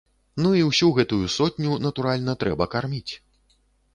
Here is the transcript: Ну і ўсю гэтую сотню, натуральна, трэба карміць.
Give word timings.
Ну 0.43 0.51
і 0.59 0.63
ўсю 0.69 0.87
гэтую 0.99 1.19
сотню, 1.33 1.75
натуральна, 1.85 2.35
трэба 2.45 2.69
карміць. 2.75 3.13